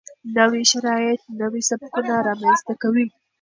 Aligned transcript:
نوي 0.37 0.63
شرایط 0.71 1.21
نوي 1.41 1.61
سبکونه 1.69 2.13
رامنځته 2.27 2.73
کوي. 2.81 3.05